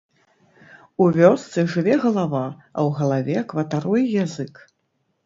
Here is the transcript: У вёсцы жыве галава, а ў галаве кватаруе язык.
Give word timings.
У 1.03 1.09
вёсцы 1.17 1.65
жыве 1.73 1.97
галава, 2.05 2.41
а 2.45 2.79
ў 2.87 2.89
галаве 3.01 3.37
кватаруе 3.53 4.03
язык. 4.23 4.53